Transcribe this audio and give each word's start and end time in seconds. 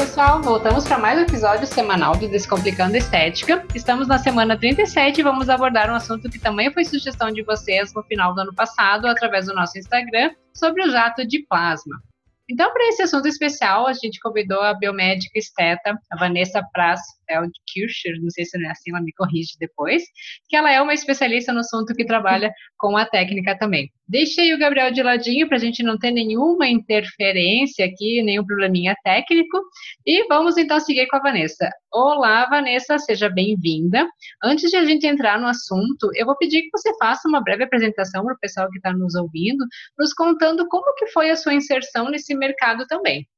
Pessoal! 0.00 0.40
Voltamos 0.40 0.88
para 0.88 0.96
mais 0.96 1.18
um 1.18 1.22
episódio 1.24 1.66
semanal 1.66 2.16
do 2.16 2.26
Descomplicando 2.26 2.96
Estética. 2.96 3.66
Estamos 3.74 4.08
na 4.08 4.16
semana 4.16 4.58
37 4.58 5.20
e 5.20 5.22
vamos 5.22 5.50
abordar 5.50 5.90
um 5.90 5.94
assunto 5.94 6.30
que 6.30 6.38
também 6.38 6.72
foi 6.72 6.86
sugestão 6.86 7.30
de 7.30 7.42
vocês 7.42 7.92
no 7.92 8.02
final 8.04 8.34
do 8.34 8.40
ano 8.40 8.54
passado, 8.54 9.06
através 9.06 9.44
do 9.44 9.54
nosso 9.54 9.78
Instagram, 9.78 10.30
sobre 10.54 10.82
o 10.84 10.90
jato 10.90 11.26
de 11.26 11.44
plasma. 11.46 12.00
Então, 12.48 12.72
para 12.72 12.88
esse 12.88 13.02
assunto 13.02 13.28
especial, 13.28 13.86
a 13.86 13.92
gente 13.92 14.18
convidou 14.20 14.62
a 14.62 14.72
biomédica 14.72 15.38
esteta, 15.38 15.94
a 16.10 16.16
Vanessa 16.18 16.62
Praz 16.72 17.02
Feldkircher, 17.30 18.20
não 18.20 18.30
sei 18.30 18.44
se 18.44 18.58
não 18.58 18.68
é 18.68 18.72
assim, 18.72 18.90
ela 18.90 19.00
me 19.00 19.12
corrige 19.12 19.56
depois, 19.58 20.02
que 20.48 20.56
ela 20.56 20.72
é 20.72 20.82
uma 20.82 20.92
especialista 20.92 21.52
no 21.52 21.60
assunto 21.60 21.94
que 21.94 22.04
trabalha 22.04 22.52
com 22.76 22.96
a 22.96 23.06
técnica 23.06 23.56
também. 23.56 23.90
Deixei 24.08 24.52
o 24.52 24.58
Gabriel 24.58 24.90
de 24.90 25.02
ladinho 25.04 25.46
para 25.46 25.56
a 25.56 25.60
gente 25.60 25.84
não 25.84 25.96
ter 25.96 26.10
nenhuma 26.10 26.66
interferência 26.66 27.84
aqui, 27.86 28.20
nenhum 28.22 28.44
probleminha 28.44 28.96
técnico, 29.04 29.62
e 30.04 30.26
vamos 30.26 30.56
então 30.56 30.80
seguir 30.80 31.06
com 31.06 31.16
a 31.16 31.20
Vanessa. 31.20 31.70
Olá, 31.92 32.46
Vanessa, 32.46 32.98
seja 32.98 33.28
bem-vinda. 33.28 34.08
Antes 34.42 34.68
de 34.70 34.76
a 34.76 34.84
gente 34.84 35.06
entrar 35.06 35.38
no 35.38 35.46
assunto, 35.46 36.10
eu 36.16 36.26
vou 36.26 36.36
pedir 36.36 36.62
que 36.62 36.70
você 36.72 36.90
faça 36.98 37.28
uma 37.28 37.40
breve 37.40 37.62
apresentação 37.62 38.24
para 38.24 38.34
o 38.34 38.38
pessoal 38.38 38.68
que 38.68 38.78
está 38.78 38.92
nos 38.92 39.14
ouvindo, 39.14 39.64
nos 39.96 40.12
contando 40.12 40.66
como 40.66 40.92
que 40.94 41.06
foi 41.08 41.30
a 41.30 41.36
sua 41.36 41.54
inserção 41.54 42.10
nesse 42.10 42.34
mercado 42.34 42.86
também. 42.88 43.28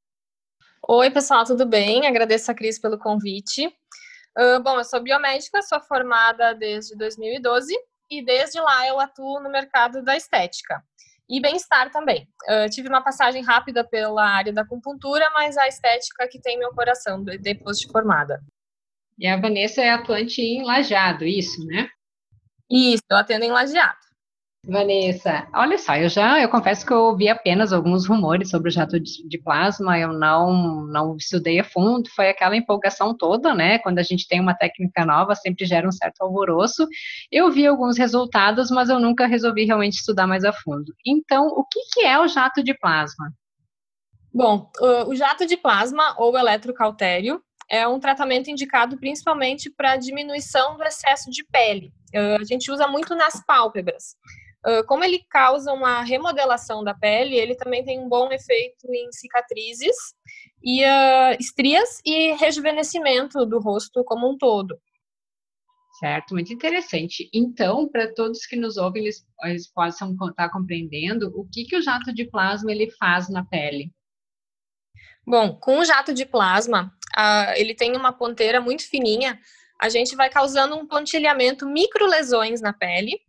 Oi, 0.89 1.11
pessoal, 1.11 1.45
tudo 1.45 1.65
bem? 1.65 2.07
Agradeço 2.07 2.51
a 2.51 2.55
Cris 2.55 2.79
pelo 2.79 2.99
convite. 2.99 3.73
Uh, 4.39 4.63
bom, 4.63 4.79
eu 4.79 4.85
sou 4.85 5.03
biomédica, 5.03 5.61
sou 5.63 5.81
formada 5.81 6.55
desde 6.55 6.97
2012 6.97 7.75
e 8.11 8.25
desde 8.25 8.61
lá 8.61 8.87
eu 8.89 8.99
atuo 8.99 9.41
no 9.41 9.51
mercado 9.51 10.03
da 10.03 10.17
estética 10.17 10.83
e 11.29 11.41
bem-estar 11.41 11.91
também. 11.91 12.29
Uh, 12.45 12.69
tive 12.71 12.89
uma 12.89 13.03
passagem 13.03 13.43
rápida 13.43 13.83
pela 13.83 14.23
área 14.23 14.53
da 14.53 14.63
acupuntura, 14.63 15.31
mas 15.33 15.57
a 15.57 15.67
estética 15.67 16.29
que 16.29 16.41
tem 16.41 16.59
meu 16.59 16.71
coração 16.73 17.25
depois 17.25 17.79
de 17.79 17.89
formada. 17.91 18.43
E 19.19 19.27
a 19.27 19.41
Vanessa 19.41 19.81
é 19.81 19.91
atuante 19.91 20.43
em 20.43 20.63
Lajeado, 20.63 21.25
isso, 21.25 21.65
né? 21.67 21.89
Isso, 22.71 23.03
eu 23.11 23.17
atendo 23.17 23.45
em 23.45 23.51
Lajeado. 23.51 23.99
Vanessa, 24.65 25.49
olha 25.53 25.77
só, 25.77 25.97
eu 25.97 26.09
já, 26.09 26.41
eu 26.41 26.49
confesso 26.49 26.87
que 26.87 26.93
eu 26.93 26.99
ouvi 26.99 27.29
apenas 27.29 27.73
alguns 27.73 28.07
rumores 28.07 28.49
sobre 28.49 28.69
o 28.69 28.73
jato 28.73 29.01
de, 29.01 29.27
de, 29.27 29.37
plasma, 29.37 29.99
eu 29.99 30.13
não, 30.13 30.87
não 30.87 31.17
estudei 31.17 31.59
a 31.59 31.65
fundo, 31.65 32.09
foi 32.15 32.29
aquela 32.29 32.57
empolgação 32.57 33.13
toda, 33.13 33.53
né, 33.57 33.81
quando 33.81 33.99
a 33.99 34.05
gente 34.05 34.29
tem 34.29 34.41
uma 34.41 34.55
técnica 34.55 35.05
nova, 35.05 35.35
sempre 35.35 35.67
gera 35.67 35.89
um 35.89 35.91
certo 35.91 36.23
alvoroço, 36.23 36.87
eu 37.31 37.51
vi 37.51 37.67
alguns 37.67 37.99
resultados, 37.99 38.71
mas 38.71 38.89
eu 38.89 39.01
nunca 39.01 39.27
resolvi 39.27 39.65
realmente 39.65 39.95
estudar 39.95 40.29
mais 40.29 40.45
a 40.45 40.53
fundo. 40.53 40.95
Então, 41.05 41.49
o 41.49 41.65
que, 41.65 41.81
que 41.93 42.03
é 42.03 42.21
o 42.21 42.29
jato 42.29 42.63
de 42.63 42.73
plasma? 42.73 43.33
Bom, 44.33 44.71
o 45.09 45.15
jato 45.17 45.45
de 45.45 45.57
plasma, 45.57 46.15
ou 46.17 46.39
eletrocautério, 46.39 47.43
é 47.69 47.87
um 47.89 47.99
tratamento 47.99 48.49
indicado 48.49 48.97
principalmente 48.97 49.69
para 49.69 49.97
diminuição 49.97 50.77
do 50.77 50.85
excesso 50.85 51.31
de 51.33 51.45
pele. 51.51 51.93
A 52.41 52.45
gente 52.45 52.71
usa 52.71 52.87
muito 52.87 53.17
nas 53.17 53.45
pálpebras 53.45 54.15
como 54.87 55.05
ele 55.05 55.25
causa 55.29 55.73
uma 55.73 56.03
remodelação 56.03 56.85
da 56.85 56.95
pele, 56.95 57.37
ele 57.37 57.57
também 57.57 57.85
tem 57.85 57.99
um 57.99 58.09
bom 58.09 58.31
efeito 58.31 58.87
em 58.93 59.11
cicatrizes 59.13 59.97
e 60.63 60.85
uh, 60.85 61.37
estrias 61.41 62.01
e 62.05 62.33
rejuvenescimento 62.35 63.45
do 63.45 63.59
rosto 63.59 64.05
como 64.05 64.31
um 64.31 64.39
todo. 64.39 64.79
Certo, 65.99 66.35
muito 66.35 66.53
interessante. 66.53 67.29
Então, 67.33 67.89
para 67.89 68.13
todos 68.13 68.47
que 68.47 68.57
nos 68.57 68.77
ouvem, 68.77 69.03
eles, 69.03 69.27
eles 69.45 69.69
possam 69.73 70.17
estar 70.29 70.49
compreendendo 70.51 71.33
o 71.35 71.47
que, 71.49 71.65
que 71.65 71.77
o 71.77 71.83
jato 71.83 72.13
de 72.13 72.25
plasma 72.25 72.73
ele 72.73 72.91
faz 72.93 73.29
na 73.29 73.45
pele. 73.45 73.93
Bom, 75.27 75.57
com 75.57 75.79
o 75.79 75.85
jato 75.85 76.13
de 76.13 76.27
plasma, 76.27 76.93
uh, 77.17 77.53
ele 77.57 77.75
tem 77.75 77.97
uma 77.97 78.13
ponteira 78.13 78.61
muito 78.61 78.89
fininha, 78.89 79.39
a 79.81 79.89
gente 79.89 80.17
vai 80.17 80.31
causando 80.31 80.77
um 80.77 80.87
pontilhamento, 80.87 81.69
micro 81.69 82.07
lesões 82.07 82.61
na 82.61 82.73
pele, 82.73 83.21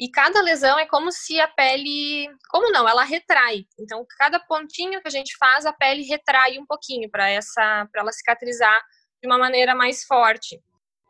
e 0.00 0.10
cada 0.10 0.40
lesão 0.40 0.78
é 0.78 0.86
como 0.86 1.12
se 1.12 1.38
a 1.38 1.46
pele. 1.46 2.26
Como 2.48 2.72
não? 2.72 2.88
Ela 2.88 3.04
retrai. 3.04 3.66
Então, 3.78 4.06
cada 4.18 4.40
pontinho 4.40 4.98
que 5.02 5.08
a 5.08 5.10
gente 5.10 5.36
faz, 5.36 5.66
a 5.66 5.74
pele 5.74 6.02
retrai 6.04 6.58
um 6.58 6.64
pouquinho 6.64 7.10
para 7.10 7.28
essa 7.28 7.86
para 7.92 8.00
ela 8.00 8.10
cicatrizar 8.10 8.82
de 9.22 9.28
uma 9.28 9.36
maneira 9.36 9.74
mais 9.74 10.02
forte. 10.04 10.58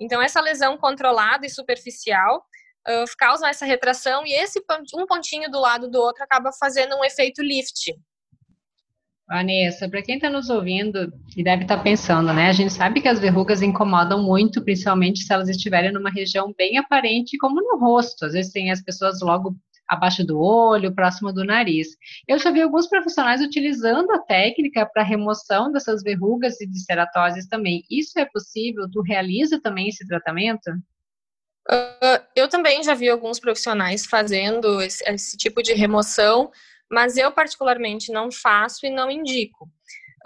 Então, 0.01 0.21
essa 0.21 0.41
lesão 0.41 0.77
controlada 0.77 1.47
e 1.47 1.51
superficial 1.51 2.45
uh, 2.89 3.05
causa 3.17 3.49
essa 3.49 3.65
retração 3.65 4.27
e 4.27 4.33
esse 4.33 4.61
um 4.97 5.07
pontinho 5.07 5.49
do 5.49 5.61
lado 5.61 5.89
do 5.89 6.01
outro 6.01 6.25
acaba 6.25 6.51
fazendo 6.59 6.97
um 6.97 7.05
efeito 7.05 7.43
lift. 7.43 7.95
Vanessa, 9.31 9.89
para 9.89 10.03
quem 10.03 10.17
está 10.17 10.29
nos 10.29 10.51
ouvindo 10.51 11.13
e 11.37 11.45
deve 11.45 11.63
estar 11.63 11.77
tá 11.77 11.83
pensando, 11.85 12.33
né? 12.33 12.49
A 12.49 12.53
gente 12.53 12.73
sabe 12.73 13.01
que 13.01 13.07
as 13.07 13.21
verrugas 13.21 13.63
incomodam 13.63 14.21
muito, 14.21 14.61
principalmente 14.61 15.21
se 15.21 15.33
elas 15.33 15.49
estiverem 15.49 15.93
numa 15.93 16.11
região 16.11 16.53
bem 16.59 16.79
aparente, 16.79 17.39
como 17.39 17.63
no 17.63 17.79
rosto. 17.79 18.25
Às 18.25 18.33
vezes 18.33 18.53
tem 18.53 18.73
as 18.73 18.83
pessoas 18.83 19.21
logo 19.21 19.55
abaixo 19.87 20.27
do 20.27 20.41
olho, 20.41 20.93
próximo 20.93 21.33
do 21.33 21.45
nariz. 21.45 21.91
Eu 22.27 22.41
já 22.41 22.51
vi 22.51 22.61
alguns 22.61 22.89
profissionais 22.89 23.41
utilizando 23.41 24.11
a 24.11 24.19
técnica 24.19 24.85
para 24.85 25.05
remoção 25.05 25.71
dessas 25.71 26.03
verrugas 26.03 26.61
e 26.61 26.67
de 26.67 26.81
ceratoses 26.81 27.47
também. 27.47 27.85
Isso 27.89 28.19
é 28.19 28.25
possível? 28.25 28.91
Tu 28.91 29.01
realiza 29.01 29.61
também 29.61 29.89
esse 29.89 30.05
tratamento? 30.09 30.71
Uh, 31.71 32.19
eu 32.35 32.49
também 32.49 32.83
já 32.83 32.95
vi 32.95 33.09
alguns 33.09 33.39
profissionais 33.39 34.05
fazendo 34.07 34.83
esse, 34.83 35.09
esse 35.09 35.37
tipo 35.37 35.63
de 35.63 35.73
remoção 35.73 36.51
mas 36.91 37.17
eu 37.17 37.31
particularmente 37.33 38.13
não 38.13 38.31
faço 38.33 38.85
e 38.85 38.91
não 38.91 39.11
indico. 39.11 39.71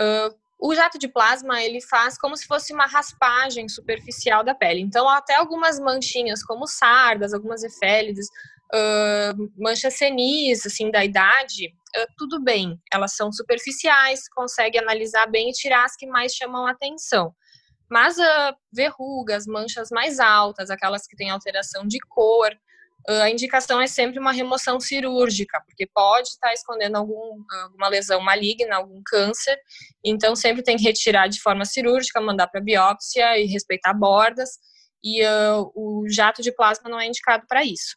Uh, 0.01 0.35
o 0.59 0.75
jato 0.75 0.99
de 0.99 1.09
plasma 1.09 1.63
ele 1.63 1.81
faz 1.81 2.17
como 2.17 2.37
se 2.37 2.47
fosse 2.47 2.73
uma 2.73 2.87
raspagem 2.87 3.69
superficial 3.69 4.43
da 4.43 4.55
pele. 4.55 4.81
Então, 4.81 5.07
até 5.09 5.35
algumas 5.35 5.79
manchinhas, 5.79 6.43
como 6.43 6.67
sardas, 6.67 7.35
algumas 7.35 7.63
efélides, 7.63 8.27
uh, 8.73 9.53
manchas 9.63 9.95
senis, 9.95 10.65
assim, 10.65 10.91
da 10.91 11.05
idade, 11.05 11.67
uh, 11.67 12.07
tudo 12.17 12.43
bem. 12.43 12.81
Elas 12.93 13.15
são 13.15 13.31
superficiais, 13.31 14.29
consegue 14.29 14.79
analisar 14.79 15.27
bem 15.27 15.51
e 15.51 15.53
tirar 15.53 15.85
as 15.85 15.97
que 15.97 16.07
mais 16.07 16.33
chamam 16.33 16.67
atenção. 16.67 17.35
Mas 17.91 18.17
uh, 18.17 18.57
verrugas, 18.73 19.47
manchas 19.47 19.91
mais 19.91 20.19
altas, 20.19 20.71
aquelas 20.71 21.07
que 21.07 21.17
têm 21.17 21.31
alteração 21.31 21.87
de 21.87 21.99
cor, 22.09 22.51
a 23.09 23.31
indicação 23.31 23.81
é 23.81 23.87
sempre 23.87 24.19
uma 24.19 24.33
remoção 24.33 24.81
cirúrgica, 24.81 25.61
porque 25.67 25.87
pode 25.87 26.29
estar 26.29 26.53
escondendo 26.53 26.97
algum, 26.97 27.43
alguma 27.63 27.89
lesão 27.89 28.21
maligna, 28.21 28.77
algum 28.77 29.03
câncer, 29.05 29.57
então 30.05 30.35
sempre 30.35 30.63
tem 30.63 30.77
que 30.77 30.85
retirar 30.85 31.29
de 31.29 31.41
forma 31.41 31.65
cirúrgica, 31.65 32.21
mandar 32.21 32.49
para 32.49 32.61
biópsia 32.61 33.39
e 33.39 33.47
respeitar 33.47 33.93
bordas, 33.93 34.51
e 35.03 35.23
uh, 35.23 35.71
o 35.75 36.09
jato 36.09 36.41
de 36.41 36.51
plasma 36.51 36.89
não 36.89 36.99
é 36.99 37.07
indicado 37.07 37.45
para 37.47 37.63
isso. 37.63 37.95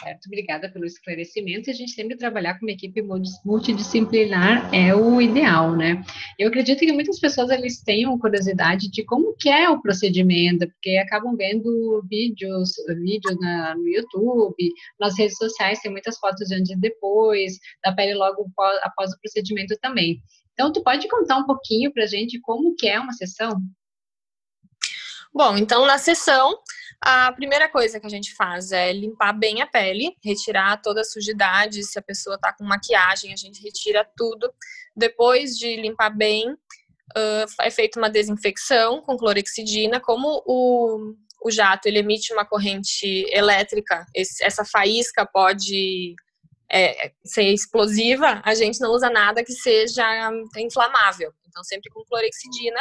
Certo, 0.00 0.26
obrigada 0.26 0.68
pelo 0.68 0.84
esclarecimento. 0.84 1.70
A 1.70 1.72
gente 1.72 1.92
sempre 1.92 2.16
trabalhar 2.16 2.58
com 2.58 2.66
uma 2.66 2.72
equipe 2.72 3.00
multidisciplinar 3.44 4.74
é 4.74 4.92
o 4.92 5.20
ideal, 5.20 5.76
né? 5.76 6.02
Eu 6.36 6.48
acredito 6.48 6.80
que 6.80 6.92
muitas 6.92 7.20
pessoas 7.20 7.48
eles 7.50 7.80
tenham 7.80 8.18
curiosidade 8.18 8.90
de 8.90 9.04
como 9.04 9.36
que 9.38 9.48
é 9.48 9.70
o 9.70 9.80
procedimento, 9.80 10.66
porque 10.66 10.96
acabam 10.96 11.36
vendo 11.36 12.02
vídeos, 12.10 12.72
vídeos 13.04 13.38
na, 13.38 13.76
no 13.76 13.86
YouTube, 13.86 14.72
nas 14.98 15.16
redes 15.16 15.36
sociais 15.36 15.78
tem 15.78 15.92
muitas 15.92 16.18
fotos 16.18 16.48
de 16.48 16.56
antes 16.56 16.72
e 16.72 16.76
depois, 16.76 17.52
da 17.84 17.92
pele 17.92 18.14
logo 18.14 18.50
após 18.82 19.12
o 19.12 19.20
procedimento 19.20 19.76
também. 19.80 20.20
Então, 20.54 20.72
tu 20.72 20.82
pode 20.82 21.06
contar 21.08 21.36
um 21.36 21.46
pouquinho 21.46 21.92
para 21.92 22.02
a 22.02 22.08
gente 22.08 22.40
como 22.40 22.74
que 22.74 22.88
é 22.88 22.98
uma 22.98 23.12
sessão? 23.12 23.60
Bom, 25.34 25.56
então 25.56 25.84
na 25.84 25.98
sessão 25.98 26.56
a 27.06 27.30
primeira 27.32 27.68
coisa 27.68 28.00
que 28.00 28.06
a 28.06 28.10
gente 28.10 28.34
faz 28.34 28.72
é 28.72 28.90
limpar 28.90 29.34
bem 29.34 29.60
a 29.60 29.66
pele, 29.66 30.16
retirar 30.24 30.80
toda 30.80 31.02
a 31.02 31.04
sujidade. 31.04 31.84
Se 31.84 31.98
a 31.98 32.02
pessoa 32.02 32.38
tá 32.38 32.50
com 32.50 32.64
maquiagem, 32.64 33.30
a 33.30 33.36
gente 33.36 33.62
retira 33.62 34.08
tudo. 34.16 34.50
Depois 34.96 35.58
de 35.58 35.76
limpar 35.76 36.08
bem, 36.08 36.50
uh, 36.50 37.46
é 37.60 37.70
feita 37.70 37.98
uma 37.98 38.08
desinfecção 38.08 39.02
com 39.02 39.18
clorexidina. 39.18 40.00
Como 40.00 40.42
o, 40.46 41.14
o 41.44 41.50
jato 41.50 41.88
ele 41.88 41.98
emite 41.98 42.32
uma 42.32 42.46
corrente 42.46 43.26
elétrica, 43.30 44.06
esse, 44.14 44.42
essa 44.42 44.64
faísca 44.64 45.26
pode 45.26 46.14
é, 46.72 47.12
ser 47.22 47.52
explosiva, 47.52 48.40
a 48.42 48.54
gente 48.54 48.80
não 48.80 48.90
usa 48.90 49.10
nada 49.10 49.44
que 49.44 49.52
seja 49.52 50.30
inflamável. 50.56 51.34
Então, 51.46 51.62
sempre 51.62 51.90
com 51.90 52.02
clorexidina 52.04 52.80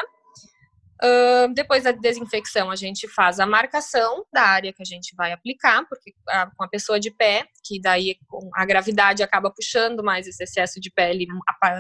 Depois 1.53 1.83
da 1.83 1.91
desinfecção, 1.91 2.71
a 2.71 2.77
gente 2.77 3.09
faz 3.09 3.37
a 3.37 3.45
marcação 3.45 4.25
da 4.31 4.41
área 4.41 4.71
que 4.71 4.81
a 4.81 4.85
gente 4.85 5.13
vai 5.17 5.33
aplicar, 5.33 5.85
porque 5.89 6.13
a, 6.29 6.49
com 6.55 6.63
a 6.63 6.67
pessoa 6.69 6.97
de 6.97 7.11
pé, 7.11 7.45
que 7.61 7.81
daí 7.81 8.15
a 8.55 8.65
gravidade 8.65 9.21
acaba 9.21 9.51
puxando 9.51 10.01
mais 10.01 10.27
esse 10.27 10.41
excesso 10.41 10.79
de 10.79 10.89
pele, 10.89 11.27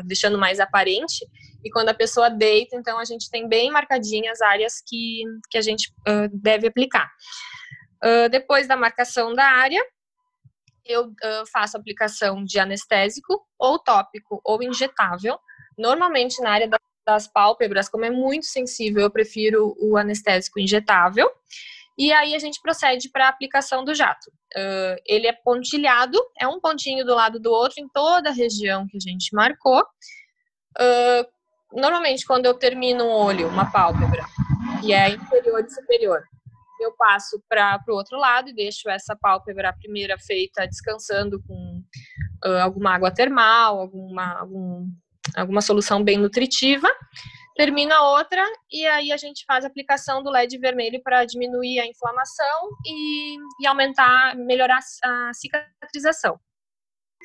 deixando 0.03 0.37
mais 0.37 0.59
aparente, 0.59 1.25
e 1.63 1.71
quando 1.71 1.87
a 1.89 1.93
pessoa 1.93 2.29
deita, 2.29 2.75
então 2.75 2.99
a 2.99 3.05
gente 3.05 3.29
tem 3.29 3.47
bem 3.47 3.71
marcadinhas 3.71 4.33
as 4.33 4.41
áreas 4.41 4.83
que, 4.85 5.23
que 5.49 5.57
a 5.57 5.61
gente 5.61 5.93
uh, 6.07 6.29
deve 6.33 6.67
aplicar. 6.67 7.09
Uh, 8.03 8.27
depois 8.29 8.67
da 8.67 8.75
marcação 8.75 9.33
da 9.33 9.45
área, 9.45 9.81
eu 10.85 11.13
faço 11.51 11.77
aplicação 11.77 12.43
de 12.43 12.59
anestésico, 12.59 13.41
ou 13.57 13.79
tópico, 13.79 14.41
ou 14.43 14.61
injetável, 14.61 15.39
normalmente 15.77 16.41
na 16.41 16.51
área 16.51 16.67
da 16.67 16.77
das 17.05 17.27
pálpebras, 17.27 17.89
como 17.89 18.05
é 18.05 18.09
muito 18.09 18.45
sensível, 18.45 19.01
eu 19.01 19.11
prefiro 19.11 19.75
o 19.79 19.97
anestésico 19.97 20.59
injetável. 20.59 21.29
E 21.97 22.11
aí 22.11 22.33
a 22.33 22.39
gente 22.39 22.59
procede 22.61 23.09
para 23.09 23.27
a 23.27 23.29
aplicação 23.29 23.83
do 23.83 23.93
jato. 23.93 24.31
Uh, 24.55 24.95
ele 25.05 25.27
é 25.27 25.33
pontilhado, 25.33 26.17
é 26.39 26.47
um 26.47 26.59
pontinho 26.59 27.05
do 27.05 27.13
lado 27.13 27.39
do 27.39 27.51
outro 27.51 27.75
em 27.79 27.87
toda 27.89 28.29
a 28.29 28.33
região 28.33 28.87
que 28.87 28.97
a 28.97 28.99
gente 28.99 29.35
marcou. 29.35 29.81
Uh, 30.79 31.79
normalmente, 31.79 32.25
quando 32.25 32.45
eu 32.45 32.53
termino 32.55 33.03
um 33.03 33.11
olho, 33.11 33.47
uma 33.47 33.71
pálpebra, 33.71 34.23
que 34.81 34.91
é 34.91 35.09
inferior 35.09 35.63
e 35.63 35.69
superior, 35.69 36.23
eu 36.79 36.93
passo 36.97 37.41
para 37.47 37.79
o 37.87 37.93
outro 37.93 38.17
lado 38.17 38.49
e 38.49 38.53
deixo 38.53 38.89
essa 38.89 39.15
pálpebra 39.15 39.73
primeira 39.73 40.17
feita 40.17 40.67
descansando 40.67 41.41
com 41.43 41.81
uh, 42.45 42.61
alguma 42.61 42.93
água 42.93 43.11
termal, 43.11 43.79
alguma, 43.79 44.39
algum, 44.39 44.87
alguma 45.35 45.61
solução 45.61 46.03
bem 46.03 46.17
nutritiva 46.17 46.89
termina 47.55 48.01
outra 48.01 48.43
e 48.71 48.85
aí 48.87 49.11
a 49.11 49.17
gente 49.17 49.45
faz 49.45 49.63
a 49.63 49.67
aplicação 49.67 50.23
do 50.23 50.29
LED 50.29 50.57
vermelho 50.57 51.01
para 51.03 51.25
diminuir 51.25 51.79
a 51.79 51.85
inflamação 51.85 52.69
e, 52.85 53.37
e 53.61 53.67
aumentar, 53.67 54.35
melhorar 54.35 54.79
a 55.03 55.31
cicatrização. 55.33 56.39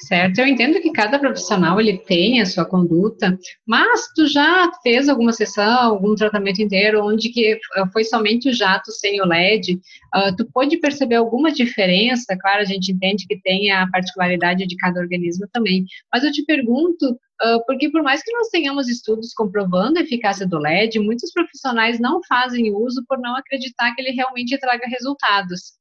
Certo, 0.00 0.38
eu 0.38 0.46
entendo 0.46 0.80
que 0.80 0.92
cada 0.92 1.18
profissional 1.18 1.80
ele 1.80 1.98
tem 1.98 2.40
a 2.40 2.46
sua 2.46 2.64
conduta, 2.64 3.36
mas 3.66 4.06
tu 4.14 4.28
já 4.28 4.70
fez 4.80 5.08
alguma 5.08 5.32
sessão, 5.32 5.76
algum 5.76 6.14
tratamento 6.14 6.62
inteiro 6.62 7.04
onde 7.04 7.30
que 7.30 7.58
ah, 7.74 7.88
foi 7.92 8.04
somente 8.04 8.48
o 8.48 8.52
jato 8.52 8.92
sem 8.92 9.20
o 9.20 9.24
LED? 9.24 9.74
Uh, 9.74 9.80
ah, 10.12 10.36
tu 10.36 10.48
pode 10.52 10.76
perceber 10.76 11.16
alguma 11.16 11.50
diferença? 11.50 12.36
Claro, 12.40 12.60
a 12.60 12.64
gente 12.64 12.92
entende 12.92 13.26
que 13.26 13.40
tem 13.40 13.72
a 13.72 13.88
particularidade 13.90 14.66
de 14.68 14.76
cada 14.76 15.00
organismo 15.00 15.48
também, 15.52 15.84
mas 16.12 16.22
eu 16.22 16.30
te 16.30 16.44
pergunto, 16.44 17.10
uh, 17.10 17.66
porque 17.66 17.90
por 17.90 18.02
mais 18.02 18.22
que 18.22 18.30
nós 18.32 18.48
tenhamos 18.50 18.88
estudos 18.88 19.34
comprovando 19.34 19.98
a 19.98 20.02
eficácia 20.02 20.46
do 20.46 20.58
LED, 20.58 21.00
muitos 21.00 21.32
profissionais 21.32 21.98
não 21.98 22.20
fazem 22.28 22.72
uso 22.72 23.04
por 23.08 23.18
não 23.18 23.34
acreditar 23.34 23.92
que 23.96 24.00
ele 24.00 24.12
realmente 24.12 24.56
traga 24.60 24.86
resultados. 24.86 25.72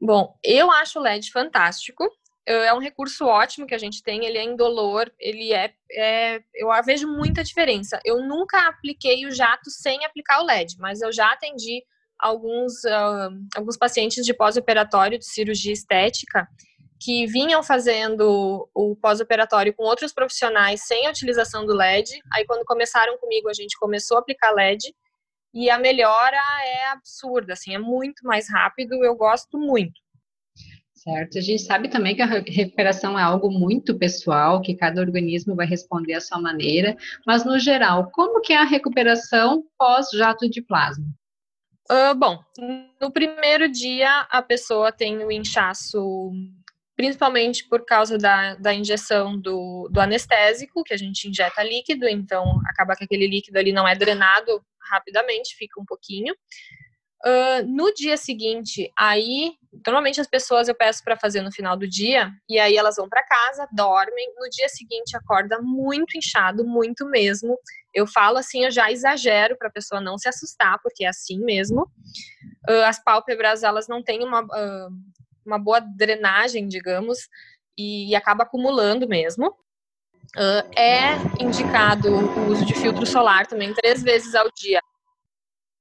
Bom, 0.00 0.34
eu 0.44 0.70
acho 0.70 1.00
o 1.00 1.02
LED 1.02 1.32
fantástico 1.32 2.08
é 2.54 2.72
um 2.72 2.78
recurso 2.78 3.26
ótimo 3.26 3.66
que 3.66 3.74
a 3.74 3.78
gente 3.78 4.02
tem, 4.02 4.24
ele 4.24 4.38
é 4.38 4.44
indolor, 4.44 5.10
ele 5.18 5.52
é, 5.52 5.72
é, 5.92 6.40
eu 6.54 6.68
vejo 6.84 7.06
muita 7.06 7.44
diferença. 7.44 8.00
Eu 8.04 8.20
nunca 8.26 8.68
apliquei 8.68 9.26
o 9.26 9.30
jato 9.30 9.70
sem 9.70 10.04
aplicar 10.04 10.40
o 10.40 10.46
LED, 10.46 10.76
mas 10.78 11.00
eu 11.00 11.12
já 11.12 11.30
atendi 11.32 11.82
alguns, 12.18 12.84
uh, 12.84 13.30
alguns 13.56 13.76
pacientes 13.76 14.24
de 14.24 14.34
pós-operatório 14.34 15.18
de 15.18 15.26
cirurgia 15.26 15.72
estética 15.72 16.46
que 17.00 17.26
vinham 17.26 17.62
fazendo 17.62 18.68
o 18.74 18.94
pós-operatório 18.96 19.74
com 19.74 19.84
outros 19.84 20.12
profissionais 20.12 20.82
sem 20.86 21.06
a 21.06 21.10
utilização 21.10 21.64
do 21.64 21.74
LED. 21.74 22.20
Aí 22.34 22.44
quando 22.44 22.64
começaram 22.64 23.16
comigo, 23.16 23.48
a 23.48 23.54
gente 23.54 23.78
começou 23.78 24.18
a 24.18 24.20
aplicar 24.20 24.52
LED 24.52 24.94
e 25.54 25.70
a 25.70 25.78
melhora 25.78 26.36
é 26.64 26.86
absurda, 26.88 27.54
assim, 27.54 27.74
é 27.74 27.78
muito 27.78 28.22
mais 28.24 28.48
rápido, 28.50 29.02
eu 29.02 29.16
gosto 29.16 29.58
muito. 29.58 29.98
Certo. 31.02 31.38
A 31.38 31.40
gente 31.40 31.62
sabe 31.62 31.88
também 31.88 32.14
que 32.14 32.20
a 32.20 32.26
recuperação 32.26 33.18
é 33.18 33.22
algo 33.22 33.50
muito 33.50 33.96
pessoal, 33.96 34.60
que 34.60 34.74
cada 34.74 35.00
organismo 35.00 35.56
vai 35.56 35.66
responder 35.66 36.12
à 36.12 36.20
sua 36.20 36.38
maneira, 36.38 36.94
mas 37.26 37.42
no 37.42 37.58
geral, 37.58 38.10
como 38.10 38.42
que 38.42 38.52
é 38.52 38.58
a 38.58 38.64
recuperação 38.64 39.64
pós-jato 39.78 40.46
de 40.46 40.60
plasma? 40.60 41.06
Uh, 41.90 42.14
bom, 42.14 42.38
no 43.00 43.10
primeiro 43.10 43.66
dia 43.66 44.26
a 44.30 44.42
pessoa 44.42 44.92
tem 44.92 45.24
o 45.24 45.32
inchaço 45.32 46.32
principalmente 46.94 47.66
por 47.66 47.86
causa 47.86 48.18
da, 48.18 48.56
da 48.56 48.74
injeção 48.74 49.40
do, 49.40 49.88
do 49.90 50.00
anestésico, 50.00 50.84
que 50.84 50.92
a 50.92 50.98
gente 50.98 51.30
injeta 51.30 51.62
líquido, 51.62 52.06
então 52.06 52.60
acaba 52.66 52.94
que 52.94 53.04
aquele 53.04 53.26
líquido 53.26 53.58
ali 53.58 53.72
não 53.72 53.88
é 53.88 53.94
drenado 53.94 54.62
rapidamente, 54.92 55.56
fica 55.56 55.80
um 55.80 55.84
pouquinho. 55.86 56.34
Uh, 57.24 57.66
no 57.66 57.90
dia 57.94 58.18
seguinte, 58.18 58.92
aí, 58.94 59.54
normalmente 59.86 60.20
as 60.20 60.26
pessoas 60.26 60.68
eu 60.68 60.74
peço 60.74 61.02
para 61.02 61.16
fazer 61.16 61.42
no 61.42 61.52
final 61.52 61.76
do 61.76 61.88
dia, 61.88 62.30
e 62.48 62.58
aí 62.58 62.76
elas 62.76 62.96
vão 62.96 63.08
para 63.08 63.26
casa, 63.26 63.68
dormem, 63.72 64.32
no 64.36 64.48
dia 64.50 64.68
seguinte 64.68 65.16
acorda 65.16 65.60
muito 65.60 66.16
inchado, 66.16 66.64
muito 66.64 67.06
mesmo. 67.06 67.58
Eu 67.94 68.06
falo 68.06 68.38
assim, 68.38 68.64
eu 68.64 68.70
já 68.70 68.90
exagero 68.90 69.56
para 69.56 69.68
a 69.68 69.72
pessoa 69.72 70.00
não 70.00 70.18
se 70.18 70.28
assustar, 70.28 70.78
porque 70.82 71.04
é 71.04 71.08
assim 71.08 71.38
mesmo. 71.40 71.82
Uh, 72.68 72.84
as 72.84 73.02
pálpebras, 73.02 73.62
elas 73.62 73.88
não 73.88 74.02
têm 74.02 74.22
uma, 74.24 74.42
uh, 74.42 74.90
uma 75.44 75.58
boa 75.58 75.80
drenagem, 75.80 76.68
digamos, 76.68 77.18
e, 77.78 78.14
acaba 78.14 78.44
acumulando 78.44 79.08
mesmo. 79.08 79.54
é 80.76 81.14
indicado 81.42 82.08
o 82.10 82.50
uso 82.50 82.64
de 82.64 82.74
filtro 82.74 83.06
solar 83.06 83.46
também 83.46 83.74
três 83.74 84.02
vezes 84.02 84.34
ao 84.34 84.48
dia 84.54 84.80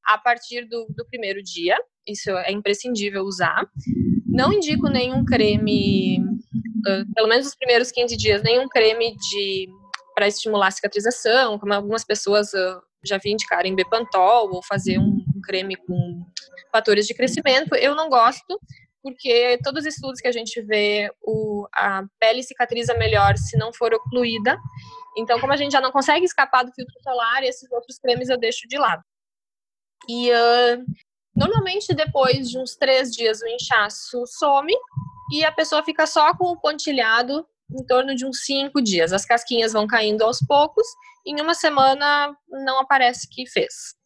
a 0.09 0.17
partir 0.17 0.65
do, 0.67 0.87
do 0.89 1.05
primeiro 1.05 1.41
dia. 1.43 1.77
Isso 2.09 2.31
é 2.31 2.51
imprescindível 2.51 3.23
usar. 3.23 3.69
Não 4.25 4.51
indico 4.51 4.89
nenhum 4.89 5.23
creme, 5.23 6.19
uh, 6.19 7.13
pelo 7.13 7.27
menos 7.27 7.47
os 7.47 7.56
primeiros 7.56 7.91
15 7.91 8.17
dias, 8.17 8.41
nenhum 8.41 8.67
creme 8.67 9.15
de 9.15 9.69
para 10.15 10.27
estimular 10.27 10.67
a 10.67 10.71
cicatrização, 10.71 11.57
como 11.57 11.73
algumas 11.73 12.03
pessoas 12.03 12.51
uh, 12.53 12.81
já 13.03 13.17
vi 13.17 13.31
indicarem 13.31 13.75
Bepantol 13.75 14.53
ou 14.53 14.61
fazer 14.61 14.97
um 14.97 15.23
creme 15.44 15.75
com 15.77 16.25
fatores 16.71 17.07
de 17.07 17.13
crescimento. 17.13 17.73
Eu 17.75 17.95
não 17.95 18.09
gosto, 18.09 18.59
porque 19.01 19.57
todos 19.63 19.85
os 19.85 19.94
estudos 19.94 20.19
que 20.19 20.27
a 20.27 20.31
gente 20.31 20.61
vê, 20.61 21.09
o, 21.21 21.67
a 21.73 22.03
pele 22.19 22.44
cicatriza 22.44 22.94
melhor 22.95 23.38
se 23.38 23.57
não 23.57 23.71
for 23.71 23.94
ocluída. 23.94 24.57
Então, 25.17 25.39
como 25.39 25.53
a 25.53 25.57
gente 25.57 25.71
já 25.71 25.81
não 25.81 25.91
consegue 25.91 26.25
escapar 26.25 26.63
do 26.63 26.73
filtro 26.73 26.95
solar, 27.01 27.44
esses 27.44 27.71
outros 27.71 27.97
cremes 27.97 28.29
eu 28.29 28.38
deixo 28.38 28.67
de 28.67 28.77
lado. 28.77 29.03
E 30.07 30.31
uh, 30.31 30.85
normalmente 31.35 31.93
depois 31.93 32.49
de 32.49 32.57
uns 32.57 32.75
três 32.75 33.11
dias 33.11 33.41
o 33.41 33.47
inchaço 33.47 34.25
some 34.27 34.73
e 35.31 35.43
a 35.45 35.51
pessoa 35.51 35.83
fica 35.83 36.05
só 36.07 36.35
com 36.35 36.45
o 36.45 36.59
pontilhado 36.59 37.45
em 37.71 37.85
torno 37.85 38.15
de 38.15 38.25
uns 38.25 38.45
cinco 38.45 38.81
dias. 38.81 39.13
As 39.13 39.25
casquinhas 39.25 39.73
vão 39.73 39.85
caindo 39.85 40.23
aos 40.23 40.39
poucos 40.39 40.85
e 41.25 41.31
em 41.31 41.41
uma 41.41 41.53
semana 41.53 42.35
não 42.49 42.80
aparece 42.80 43.27
que 43.30 43.47
fez. 43.47 43.99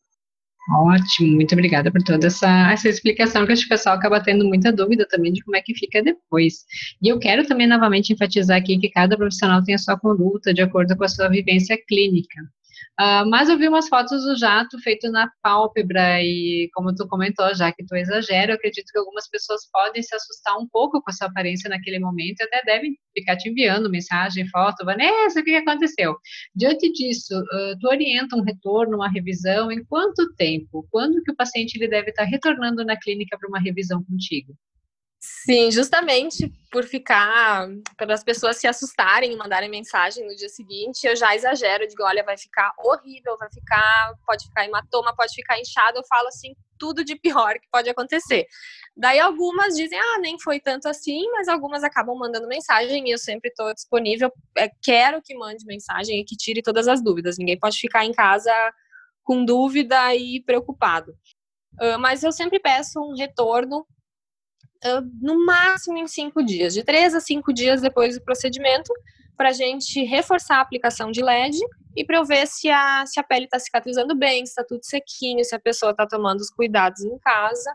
Ótimo, 0.72 1.36
muito 1.36 1.52
obrigada 1.54 1.92
por 1.92 2.02
toda 2.04 2.28
essa, 2.28 2.72
essa 2.72 2.88
explicação, 2.88 3.46
que 3.46 3.52
acho 3.52 3.64
que 3.64 3.68
o 3.68 3.78
pessoal 3.78 3.98
acaba 3.98 4.24
tendo 4.24 4.46
muita 4.46 4.72
dúvida 4.72 5.06
também 5.06 5.34
de 5.34 5.44
como 5.44 5.58
é 5.58 5.62
que 5.62 5.76
fica 5.76 6.02
depois. 6.02 6.66
E 7.02 7.10
eu 7.10 7.20
quero 7.20 7.46
também 7.46 7.68
novamente 7.68 8.14
enfatizar 8.14 8.58
aqui 8.58 8.78
que 8.78 8.90
cada 8.90 9.18
profissional 9.18 9.62
tem 9.62 9.76
a 9.76 9.78
sua 9.78 10.00
conduta 10.00 10.54
de 10.54 10.62
acordo 10.62 10.96
com 10.96 11.04
a 11.04 11.10
sua 11.10 11.28
vivência 11.28 11.78
clínica. 11.86 12.40
Uh, 13.00 13.28
mas 13.30 13.50
eu 13.50 13.58
vi 13.58 13.68
umas 13.68 13.88
fotos 13.88 14.24
do 14.24 14.36
jato 14.38 14.80
feito 14.80 15.10
na 15.12 15.30
pálpebra 15.42 16.22
e, 16.22 16.70
como 16.74 16.94
tu 16.94 17.08
comentou, 17.08 17.54
já 17.56 17.72
que 17.72 17.86
tu 17.86 17.96
exagera, 17.96 18.52
eu 18.52 18.56
acredito 18.56 18.92
que 18.92 18.98
algumas 18.98 19.28
pessoas 19.30 19.62
podem 19.72 20.02
se 20.02 20.16
assustar 20.16 20.58
um 20.58 20.68
pouco 20.68 21.02
com 21.02 21.10
a 21.10 21.14
sua 21.14 21.28
aparência 21.28 21.70
naquele 21.70 22.00
momento 22.00 22.40
e 22.40 22.44
até 22.44 22.62
devem 22.64 22.96
ficar 23.18 23.36
te 23.38 23.50
enviando 23.50 23.90
mensagem, 23.90 24.48
foto, 24.50 24.86
Vanessa, 24.86 25.40
o 25.40 25.44
que 25.44 25.56
aconteceu? 25.56 26.16
Diante 26.56 26.92
disso, 26.94 27.38
uh, 27.40 27.80
tu 27.80 27.88
orienta 27.88 28.36
um 28.36 28.44
retorno, 28.44 28.98
uma 28.98 29.10
revisão, 29.10 29.72
em 29.72 29.84
quanto 29.86 30.34
tempo? 30.36 30.88
Quando 30.92 31.22
que 31.24 31.32
o 31.32 31.36
paciente 31.36 31.76
ele 31.76 31.88
deve 31.88 32.10
estar 32.10 32.26
retornando 32.26 32.84
na 32.86 32.98
clínica 32.98 33.38
para 33.38 33.50
uma 33.50 33.60
revisão 33.60 34.04
contigo? 34.04 34.54
Sim, 35.46 35.70
justamente 35.72 36.50
por 36.72 36.86
ficar, 36.86 37.68
para 37.98 38.14
as 38.14 38.24
pessoas 38.24 38.56
se 38.56 38.66
assustarem 38.66 39.34
e 39.34 39.36
mandarem 39.36 39.70
mensagem 39.70 40.26
no 40.26 40.34
dia 40.34 40.48
seguinte, 40.48 41.06
eu 41.06 41.18
já 41.18 41.36
exagero, 41.36 41.86
digo, 41.86 42.02
olha, 42.02 42.24
vai 42.24 42.38
ficar 42.38 42.72
horrível, 42.78 43.38
vai 43.38 43.50
ficar, 43.52 44.14
pode 44.26 44.46
ficar 44.46 44.64
hematoma, 44.64 45.14
pode 45.14 45.34
ficar 45.34 45.60
inchado, 45.60 46.00
eu 46.00 46.04
falo 46.08 46.30
assim, 46.30 46.56
tudo 46.80 47.04
de 47.04 47.18
pior 47.18 47.56
que 47.56 47.68
pode 47.70 47.90
acontecer. 47.90 48.46
Daí 48.96 49.20
algumas 49.20 49.76
dizem, 49.76 50.00
ah, 50.00 50.20
nem 50.22 50.40
foi 50.40 50.62
tanto 50.62 50.88
assim, 50.88 51.30
mas 51.34 51.50
algumas 51.50 51.84
acabam 51.84 52.18
mandando 52.18 52.48
mensagem 52.48 53.06
e 53.10 53.12
eu 53.12 53.18
sempre 53.18 53.50
estou 53.50 53.74
disponível, 53.74 54.32
é, 54.58 54.70
quero 54.82 55.22
que 55.22 55.36
mande 55.36 55.66
mensagem 55.66 56.22
e 56.22 56.26
que 56.26 56.38
tire 56.38 56.62
todas 56.62 56.88
as 56.88 57.04
dúvidas, 57.04 57.38
ninguém 57.38 57.60
pode 57.60 57.78
ficar 57.78 58.06
em 58.06 58.14
casa 58.14 58.54
com 59.24 59.44
dúvida 59.44 60.16
e 60.16 60.42
preocupado. 60.42 61.14
Mas 62.00 62.24
eu 62.24 62.32
sempre 62.32 62.60
peço 62.60 63.00
um 63.00 63.16
retorno 63.16 63.86
no 65.22 65.46
máximo 65.46 65.98
em 65.98 66.08
cinco 66.08 66.44
dias, 66.44 66.74
de 66.74 66.84
três 66.84 67.14
a 67.14 67.20
cinco 67.20 67.54
dias 67.54 67.82
depois 67.82 68.16
do 68.16 68.24
procedimento, 68.24 68.92
para 69.36 69.50
a 69.50 69.54
gente 69.54 70.04
reforçar 70.04 70.58
a 70.58 70.62
aplicação 70.62 71.12
de 71.12 71.22
LED 71.22 71.58
e 71.96 72.06
para 72.06 72.18
eu 72.18 72.26
ver 72.26 72.48
se 72.48 72.70
a, 72.70 73.06
se 73.06 73.20
a 73.20 73.24
pele 73.24 73.46
está 73.46 73.60
cicatrizando 73.60 74.16
bem, 74.16 74.46
se 74.46 74.52
está 74.52 74.64
tudo 74.64 74.84
sequinho, 74.84 75.44
se 75.44 75.56
a 75.56 75.60
pessoa 75.60 75.92
está 75.92 76.08
tomando 76.08 76.40
os 76.40 76.50
cuidados 76.50 77.04
em 77.04 77.18
casa. 77.20 77.72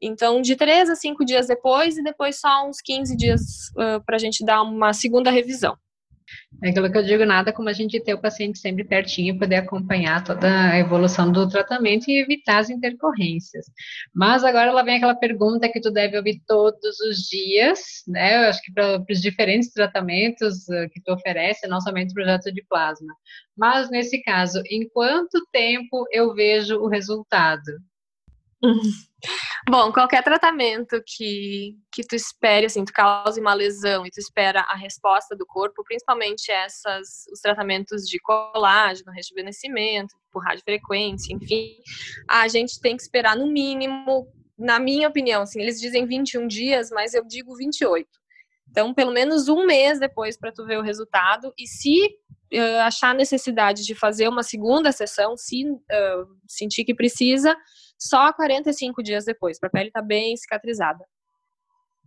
Então, 0.00 0.40
de 0.42 0.56
três 0.56 0.90
a 0.90 0.94
cinco 0.94 1.24
dias 1.24 1.46
depois 1.46 1.96
e 1.96 2.02
depois 2.02 2.38
só 2.38 2.68
uns 2.68 2.80
15 2.80 3.16
dias 3.16 3.40
uh, 3.70 4.04
para 4.04 4.16
a 4.16 4.18
gente 4.18 4.44
dar 4.44 4.62
uma 4.62 4.92
segunda 4.92 5.30
revisão. 5.30 5.76
É 6.62 6.70
aquilo 6.70 6.90
que 6.90 6.98
eu 6.98 7.02
digo, 7.02 7.24
nada 7.24 7.52
como 7.52 7.68
a 7.68 7.72
gente 7.72 8.00
ter 8.02 8.14
o 8.14 8.20
paciente 8.20 8.58
sempre 8.58 8.84
pertinho, 8.84 9.38
poder 9.38 9.56
acompanhar 9.56 10.22
toda 10.24 10.70
a 10.70 10.78
evolução 10.78 11.30
do 11.30 11.48
tratamento 11.48 12.08
e 12.08 12.20
evitar 12.20 12.58
as 12.58 12.70
intercorrências. 12.70 13.66
Mas 14.14 14.44
agora 14.44 14.70
ela 14.70 14.82
vem 14.82 14.96
aquela 14.96 15.14
pergunta 15.14 15.68
que 15.68 15.80
tu 15.80 15.90
deve 15.90 16.16
ouvir 16.16 16.40
todos 16.46 17.00
os 17.00 17.18
dias, 17.28 17.80
né? 18.06 18.44
Eu 18.44 18.48
acho 18.48 18.62
que 18.62 18.72
para 18.72 19.04
os 19.10 19.20
diferentes 19.20 19.72
tratamentos 19.72 20.68
eh, 20.68 20.88
que 20.88 21.00
tu 21.02 21.12
oferece, 21.12 21.66
não 21.66 21.80
somente 21.80 22.12
o 22.12 22.14
projeto 22.14 22.52
de 22.52 22.64
plasma. 22.68 23.14
Mas 23.56 23.90
nesse 23.90 24.22
caso, 24.22 24.62
em 24.70 24.88
quanto 24.88 25.46
tempo 25.52 26.06
eu 26.12 26.34
vejo 26.34 26.76
o 26.76 26.88
resultado? 26.88 27.72
Bom, 29.70 29.90
qualquer 29.92 30.22
tratamento 30.22 31.02
que, 31.06 31.76
que 31.90 32.06
tu 32.06 32.14
espere, 32.14 32.66
assim, 32.66 32.84
tu 32.84 32.92
cause 32.92 33.40
uma 33.40 33.54
lesão 33.54 34.04
e 34.06 34.10
tu 34.10 34.18
espera 34.18 34.60
a 34.60 34.76
resposta 34.76 35.34
do 35.34 35.46
corpo, 35.46 35.82
principalmente 35.84 36.50
essas, 36.50 37.26
os 37.32 37.40
tratamentos 37.40 38.02
de 38.02 38.18
colágeno, 38.18 39.10
rejuvenescimento, 39.12 40.14
por 40.30 40.44
radiofrequência, 40.44 41.34
enfim, 41.34 41.76
a 42.28 42.46
gente 42.48 42.78
tem 42.80 42.96
que 42.96 43.02
esperar 43.02 43.36
no 43.36 43.46
mínimo, 43.46 44.26
na 44.58 44.78
minha 44.78 45.08
opinião, 45.08 45.42
assim, 45.42 45.60
eles 45.60 45.80
dizem 45.80 46.06
21 46.06 46.46
dias, 46.46 46.90
mas 46.90 47.14
eu 47.14 47.24
digo 47.24 47.56
28. 47.56 48.06
Então, 48.70 48.92
pelo 48.92 49.12
menos 49.12 49.48
um 49.48 49.64
mês 49.64 50.00
depois 50.00 50.36
para 50.36 50.50
tu 50.50 50.66
ver 50.66 50.78
o 50.78 50.82
resultado. 50.82 51.54
E 51.56 51.64
se 51.64 52.06
uh, 52.52 52.80
achar 52.82 53.14
necessidade 53.14 53.84
de 53.84 53.94
fazer 53.94 54.26
uma 54.26 54.42
segunda 54.42 54.90
sessão, 54.90 55.36
se 55.36 55.64
uh, 55.70 56.26
sentir 56.48 56.84
que 56.84 56.92
precisa, 56.92 57.56
só 57.98 58.32
45 58.32 59.02
dias 59.02 59.24
depois, 59.24 59.58
para 59.58 59.68
a 59.68 59.72
pele 59.72 59.88
estar 59.88 60.00
tá 60.00 60.06
bem 60.06 60.36
cicatrizada. 60.36 61.04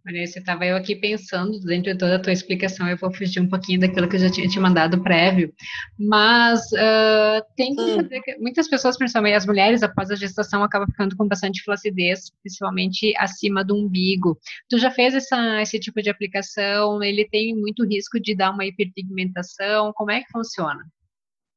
Vanessa, 0.07 0.39
estava 0.39 0.65
eu 0.65 0.77
aqui 0.77 0.95
pensando, 0.95 1.59
dentro 1.59 1.91
de 1.91 1.97
toda 1.97 2.15
a 2.15 2.21
tua 2.21 2.31
explicação, 2.31 2.87
eu 2.87 2.95
vou 2.95 3.13
fugir 3.13 3.41
um 3.41 3.49
pouquinho 3.49 3.81
daquilo 3.81 4.07
que 4.07 4.15
eu 4.15 4.21
já 4.21 4.31
tinha 4.31 4.47
te 4.47 4.57
mandado 4.57 5.03
prévio, 5.03 5.53
mas 5.99 6.61
uh, 6.71 7.43
tem 7.57 7.75
que 7.75 7.81
hum. 7.81 7.95
saber 7.97 8.21
que 8.21 8.37
muitas 8.37 8.69
pessoas, 8.69 8.97
principalmente 8.97 9.35
as 9.35 9.45
mulheres, 9.45 9.83
após 9.83 10.09
a 10.09 10.15
gestação, 10.15 10.63
acabam 10.63 10.87
ficando 10.89 11.17
com 11.17 11.27
bastante 11.27 11.61
flacidez, 11.61 12.31
principalmente 12.41 13.13
acima 13.17 13.65
do 13.65 13.75
umbigo. 13.75 14.39
Tu 14.69 14.77
já 14.77 14.89
fez 14.89 15.13
essa, 15.13 15.61
esse 15.61 15.77
tipo 15.77 16.01
de 16.01 16.09
aplicação? 16.09 17.03
Ele 17.03 17.27
tem 17.27 17.53
muito 17.53 17.85
risco 17.85 18.17
de 18.17 18.33
dar 18.33 18.51
uma 18.51 18.65
hiperpigmentação? 18.65 19.91
Como 19.93 20.11
é 20.11 20.21
que 20.21 20.31
funciona? 20.31 20.85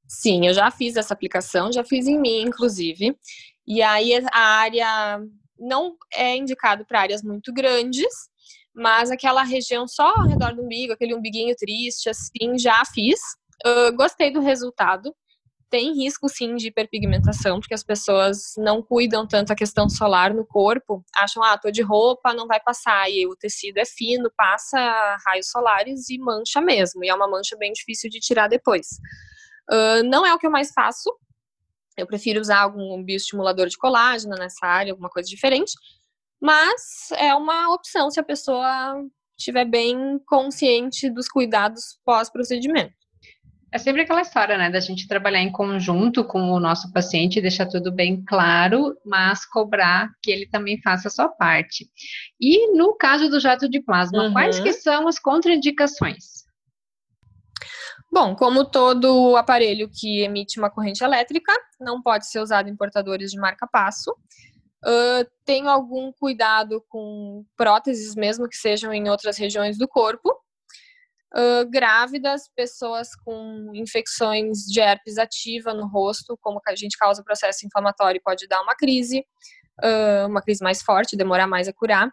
Sim, 0.08 0.48
eu 0.48 0.52
já 0.52 0.72
fiz 0.72 0.96
essa 0.96 1.14
aplicação, 1.14 1.72
já 1.72 1.84
fiz 1.84 2.08
em 2.08 2.20
mim, 2.20 2.42
inclusive. 2.42 3.16
E 3.66 3.82
aí 3.82 4.12
a 4.32 4.40
área 4.40 5.20
não 5.58 5.94
é 6.14 6.36
indicado 6.36 6.84
para 6.84 7.00
áreas 7.00 7.22
muito 7.22 7.52
grandes, 7.52 8.08
mas 8.74 9.10
aquela 9.10 9.42
região 9.42 9.86
só 9.86 10.14
ao 10.16 10.26
redor 10.26 10.54
do 10.54 10.62
umbigo, 10.62 10.92
aquele 10.92 11.14
umbiguinho 11.14 11.54
triste, 11.56 12.08
assim, 12.08 12.58
já 12.58 12.82
fiz. 12.84 13.20
Uh, 13.64 13.94
gostei 13.94 14.32
do 14.32 14.40
resultado. 14.40 15.14
Tem 15.68 15.94
risco 15.94 16.28
sim 16.28 16.56
de 16.56 16.68
hiperpigmentação, 16.68 17.60
porque 17.60 17.74
as 17.74 17.84
pessoas 17.84 18.54
não 18.58 18.82
cuidam 18.82 19.24
tanto 19.24 19.52
a 19.52 19.56
questão 19.56 19.88
solar 19.88 20.34
no 20.34 20.44
corpo, 20.44 21.04
acham, 21.16 21.44
ah, 21.44 21.56
tô 21.56 21.70
de 21.70 21.80
roupa, 21.80 22.34
não 22.34 22.48
vai 22.48 22.58
passar, 22.58 23.08
e 23.08 23.24
o 23.24 23.36
tecido 23.36 23.78
é 23.78 23.84
fino, 23.84 24.32
passa 24.36 25.16
raios 25.24 25.48
solares 25.48 26.10
e 26.10 26.18
mancha 26.18 26.60
mesmo, 26.60 27.04
e 27.04 27.08
é 27.08 27.14
uma 27.14 27.28
mancha 27.28 27.56
bem 27.56 27.72
difícil 27.72 28.10
de 28.10 28.18
tirar 28.18 28.48
depois. 28.48 28.88
Uh, 29.70 30.02
não 30.02 30.26
é 30.26 30.34
o 30.34 30.38
que 30.38 30.46
eu 30.46 30.50
mais 30.50 30.72
faço, 30.72 31.08
eu 32.00 32.06
prefiro 32.06 32.40
usar 32.40 32.60
algum 32.60 33.02
bioestimulador 33.02 33.68
de 33.68 33.76
colágeno 33.76 34.34
nessa 34.36 34.66
área, 34.66 34.92
alguma 34.92 35.08
coisa 35.08 35.28
diferente. 35.28 35.72
Mas 36.40 37.10
é 37.16 37.34
uma 37.34 37.72
opção 37.74 38.10
se 38.10 38.18
a 38.18 38.24
pessoa 38.24 39.04
estiver 39.38 39.64
bem 39.64 40.18
consciente 40.26 41.10
dos 41.10 41.28
cuidados 41.28 41.98
pós-procedimento. 42.04 42.94
É 43.72 43.78
sempre 43.78 44.02
aquela 44.02 44.22
história, 44.22 44.58
né, 44.58 44.68
da 44.68 44.80
gente 44.80 45.06
trabalhar 45.06 45.40
em 45.40 45.52
conjunto 45.52 46.24
com 46.24 46.50
o 46.50 46.58
nosso 46.58 46.92
paciente, 46.92 47.40
deixar 47.40 47.66
tudo 47.66 47.92
bem 47.92 48.24
claro, 48.24 48.96
mas 49.06 49.46
cobrar 49.46 50.10
que 50.20 50.30
ele 50.30 50.46
também 50.48 50.80
faça 50.82 51.06
a 51.06 51.10
sua 51.10 51.28
parte. 51.28 51.88
E 52.40 52.76
no 52.76 52.96
caso 52.96 53.28
do 53.28 53.38
jato 53.38 53.68
de 53.68 53.80
plasma, 53.80 54.24
uhum. 54.24 54.32
quais 54.32 54.58
que 54.58 54.72
são 54.72 55.06
as 55.06 55.20
contraindicações? 55.20 56.39
Bom, 58.12 58.34
como 58.34 58.64
todo 58.64 59.36
aparelho 59.36 59.88
que 59.88 60.22
emite 60.22 60.58
uma 60.58 60.68
corrente 60.68 61.04
elétrica, 61.04 61.52
não 61.78 62.02
pode 62.02 62.26
ser 62.26 62.40
usado 62.40 62.68
em 62.68 62.74
portadores 62.74 63.30
de 63.30 63.38
marca-passo. 63.38 64.10
Uh, 64.84 65.24
tenho 65.44 65.68
algum 65.68 66.10
cuidado 66.12 66.84
com 66.88 67.44
próteses, 67.56 68.16
mesmo 68.16 68.48
que 68.48 68.56
sejam 68.56 68.92
em 68.92 69.08
outras 69.08 69.38
regiões 69.38 69.78
do 69.78 69.86
corpo. 69.86 70.28
Uh, 71.32 71.70
grávidas, 71.70 72.50
pessoas 72.56 73.14
com 73.24 73.70
infecções 73.74 74.64
de 74.64 74.80
herpes 74.80 75.16
ativa 75.16 75.72
no 75.72 75.86
rosto, 75.86 76.36
como 76.40 76.60
a 76.66 76.74
gente 76.74 76.98
causa 76.98 77.22
processo 77.22 77.64
inflamatório, 77.64 78.20
pode 78.24 78.48
dar 78.48 78.60
uma 78.60 78.74
crise, 78.74 79.24
uh, 79.84 80.26
uma 80.26 80.42
crise 80.42 80.64
mais 80.64 80.82
forte, 80.82 81.16
demorar 81.16 81.46
mais 81.46 81.68
a 81.68 81.72
curar. 81.72 82.08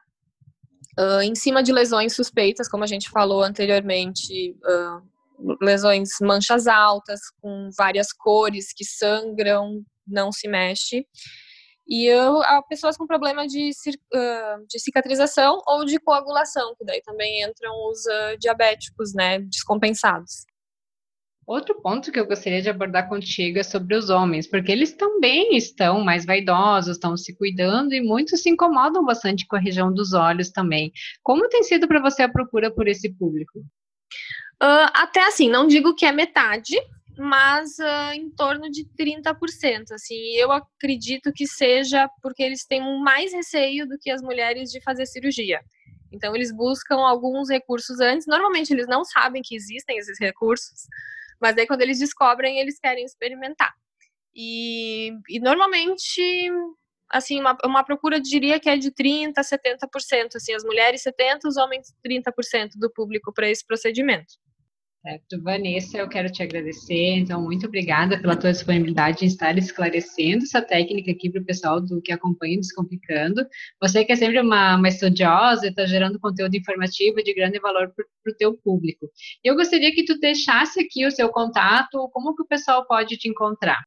Uh, 0.99 1.21
em 1.23 1.33
cima 1.33 1.63
de 1.63 1.73
lesões 1.73 2.13
suspeitas, 2.13 2.69
como 2.69 2.83
a 2.83 2.87
gente 2.87 3.09
falou 3.09 3.41
anteriormente, 3.41 4.55
lesões 5.61 6.09
manchas 6.21 6.67
altas, 6.67 7.19
com 7.41 7.69
várias 7.77 8.11
cores 8.11 8.73
que 8.73 8.85
sangram, 8.85 9.83
não 10.05 10.31
se 10.31 10.47
mexe. 10.47 11.05
E 11.87 12.05
eu, 12.05 12.41
pessoas 12.67 12.97
com 12.97 13.07
problema 13.07 13.47
de, 13.47 13.69
de 14.67 14.79
cicatrização 14.79 15.61
ou 15.65 15.85
de 15.85 15.97
coagulação, 15.99 16.75
que 16.77 16.83
daí 16.83 17.01
também 17.01 17.41
entram 17.43 17.71
os 17.89 17.99
uh, 18.05 18.37
diabéticos, 18.39 19.13
né, 19.13 19.39
descompensados. 19.39 20.45
Outro 21.47 21.81
ponto 21.81 22.11
que 22.11 22.19
eu 22.19 22.27
gostaria 22.27 22.61
de 22.61 22.69
abordar 22.69 23.07
contigo 23.07 23.57
é 23.57 23.63
sobre 23.63 23.95
os 23.95 24.09
homens, 24.09 24.45
porque 24.45 24.69
eles 24.69 24.91
também 24.97 25.55
estão 25.55 26.03
mais 26.03 26.25
vaidosos, 26.25 26.97
estão 26.97 27.15
se 27.15 27.33
cuidando 27.37 27.93
e 27.93 28.01
muitos 28.01 28.41
se 28.41 28.49
incomodam 28.49 29.05
bastante 29.05 29.47
com 29.47 29.55
a 29.55 29.59
região 29.59 29.93
dos 29.93 30.11
olhos 30.11 30.49
também. 30.49 30.91
Como 31.23 31.47
tem 31.47 31.63
sido 31.63 31.87
para 31.87 32.01
você 32.01 32.23
a 32.23 32.29
procura 32.29 32.69
por 32.69 32.85
esse 32.85 33.09
público? 33.13 33.63
Uh, 34.61 34.89
até 34.93 35.23
assim, 35.25 35.49
não 35.49 35.67
digo 35.67 35.93
que 35.93 36.05
é 36.05 36.11
metade, 36.11 36.75
mas 37.17 37.77
uh, 37.79 38.13
em 38.13 38.29
torno 38.29 38.69
de 38.69 38.85
30%. 38.97 39.91
Assim, 39.91 40.15
eu 40.35 40.51
acredito 40.51 41.31
que 41.33 41.47
seja 41.47 42.09
porque 42.21 42.43
eles 42.43 42.65
têm 42.65 42.81
mais 43.01 43.33
receio 43.33 43.87
do 43.87 43.97
que 43.99 44.09
as 44.09 44.21
mulheres 44.21 44.71
de 44.71 44.81
fazer 44.81 45.05
cirurgia. 45.05 45.61
Então, 46.11 46.35
eles 46.35 46.51
buscam 46.51 46.97
alguns 46.97 47.49
recursos 47.49 47.99
antes. 47.99 48.27
Normalmente, 48.27 48.71
eles 48.71 48.87
não 48.87 49.03
sabem 49.03 49.41
que 49.43 49.55
existem 49.55 49.97
esses 49.97 50.17
recursos, 50.19 50.87
mas 51.39 51.57
aí, 51.57 51.67
quando 51.67 51.81
eles 51.81 51.99
descobrem, 51.99 52.59
eles 52.59 52.79
querem 52.79 53.03
experimentar. 53.03 53.73
E, 54.35 55.11
e 55.29 55.39
normalmente, 55.39 56.51
assim, 57.09 57.39
uma, 57.39 57.57
uma 57.65 57.83
procura 57.83 58.19
diria 58.19 58.59
que 58.59 58.69
é 58.69 58.77
de 58.77 58.91
30% 58.91 59.33
a 59.37 59.41
70%. 59.41 60.35
Assim, 60.35 60.53
as 60.53 60.63
mulheres 60.63 61.03
70%, 61.03 61.39
os 61.45 61.57
homens 61.57 61.93
30% 62.05 62.71
do 62.75 62.91
público 62.91 63.33
para 63.33 63.49
esse 63.49 63.65
procedimento. 63.65 64.35
Certo, 65.07 65.41
Vanessa, 65.41 65.97
eu 65.97 66.09
quero 66.09 66.29
te 66.29 66.43
agradecer. 66.43 67.13
Então, 67.13 67.41
muito 67.41 67.65
obrigada 67.65 68.19
pela 68.19 68.35
tua 68.35 68.51
disponibilidade 68.51 69.23
em 69.23 69.27
estar 69.29 69.57
esclarecendo 69.57 70.43
essa 70.43 70.61
técnica 70.61 71.09
aqui 71.11 71.29
para 71.29 71.41
o 71.41 71.45
pessoal 71.45 71.79
do 71.79 72.01
que 72.01 72.11
acompanha 72.11 72.57
Descomplicando. 72.57 73.47
Você 73.81 74.03
que 74.03 74.11
é 74.11 74.17
sempre 74.17 74.41
uma, 74.41 74.75
uma 74.75 74.89
estudiosa 74.89 75.65
e 75.65 75.69
está 75.69 75.85
gerando 75.85 76.19
conteúdo 76.19 76.53
informativo 76.57 77.23
de 77.23 77.33
grande 77.33 77.57
valor 77.57 77.93
para 77.95 78.33
o 78.33 78.35
teu 78.35 78.53
público. 78.57 79.09
Eu 79.41 79.55
gostaria 79.55 79.93
que 79.93 80.03
tu 80.03 80.19
deixasse 80.19 80.81
aqui 80.81 81.05
o 81.05 81.11
seu 81.11 81.29
contato, 81.29 82.09
como 82.11 82.35
que 82.35 82.43
o 82.43 82.47
pessoal 82.47 82.85
pode 82.85 83.15
te 83.15 83.29
encontrar? 83.29 83.81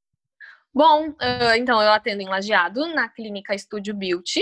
Bom, 0.72 1.14
então 1.54 1.82
eu 1.82 1.92
atendo 1.92 2.22
em 2.22 2.28
Lajeado, 2.30 2.86
na 2.94 3.10
clínica 3.10 3.54
Estúdio 3.54 3.92
Beauty. 3.92 4.40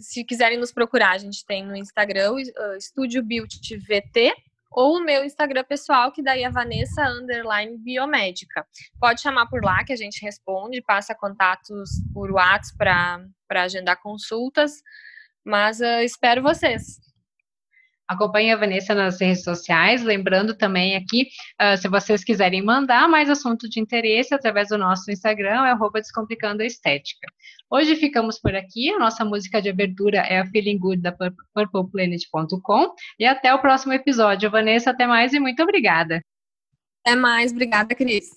Se 0.00 0.22
quiserem 0.22 0.58
nos 0.58 0.70
procurar, 0.70 1.12
a 1.12 1.18
gente 1.18 1.46
tem 1.46 1.64
no 1.64 1.74
Instagram, 1.74 2.32
uh, 2.32 2.76
Estúdio 2.76 3.22
Beauty 3.22 3.78
VT, 3.78 4.34
ou 4.70 4.96
o 4.96 5.04
meu 5.04 5.24
Instagram 5.24 5.64
pessoal, 5.64 6.12
que 6.12 6.22
daí 6.22 6.42
é 6.42 6.50
Vanessa 6.50 7.02
Underline 7.08 7.78
Biomédica. 7.78 8.66
Pode 9.00 9.20
chamar 9.20 9.46
por 9.46 9.64
lá 9.64 9.84
que 9.84 9.92
a 9.92 9.96
gente 9.96 10.22
responde, 10.22 10.82
passa 10.82 11.14
contatos 11.14 11.90
por 12.12 12.30
WhatsApp 12.30 12.78
para 13.48 13.62
agendar 13.62 14.00
consultas, 14.02 14.72
mas 15.44 15.80
uh, 15.80 16.02
espero 16.02 16.42
vocês. 16.42 17.07
Acompanhe 18.08 18.50
a 18.50 18.56
Vanessa 18.56 18.94
nas 18.94 19.20
redes 19.20 19.44
sociais. 19.44 20.02
Lembrando 20.02 20.56
também 20.56 20.96
aqui, 20.96 21.28
uh, 21.60 21.76
se 21.76 21.88
vocês 21.88 22.24
quiserem 22.24 22.62
mandar 22.62 23.06
mais 23.08 23.28
assunto 23.28 23.68
de 23.68 23.78
interesse 23.78 24.34
através 24.34 24.68
do 24.68 24.78
nosso 24.78 25.10
Instagram, 25.10 25.66
é 25.66 25.76
Descomplicando 25.92 26.62
a 26.62 26.66
Estética. 26.66 27.26
Hoje 27.70 27.96
ficamos 27.96 28.40
por 28.40 28.54
aqui. 28.54 28.90
A 28.90 28.98
nossa 28.98 29.24
música 29.24 29.60
de 29.60 29.68
abertura 29.68 30.18
é 30.20 30.38
a 30.38 30.46
Feeling 30.46 30.78
Good 30.78 31.02
da 31.02 31.12
PurplePlanet.com. 31.12 32.94
E 33.18 33.26
até 33.26 33.52
o 33.52 33.60
próximo 33.60 33.92
episódio. 33.92 34.50
Vanessa, 34.50 34.90
até 34.90 35.06
mais 35.06 35.34
e 35.34 35.40
muito 35.40 35.62
obrigada. 35.62 36.22
Até 37.04 37.14
mais. 37.14 37.52
Obrigada, 37.52 37.94
Cris. 37.94 38.30